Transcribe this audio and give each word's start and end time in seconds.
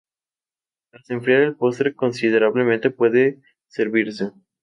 Tras 0.89 1.07
enfriar 1.11 1.41
el 1.43 1.55
postre 1.55 1.93
considerablemente, 1.93 2.89
puede 2.89 3.39
servirse. 3.67 4.31